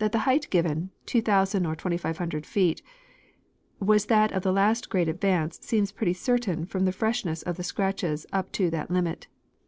[0.00, 2.82] That the height given, 2,000 or 2,500 feet
[3.78, 7.62] was that of the last great advance seems pretty certain from the freshness of the
[7.62, 9.28] scratches up to that limit.